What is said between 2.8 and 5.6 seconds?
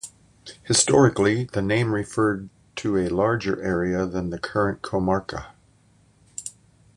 a larger area than the current comarca.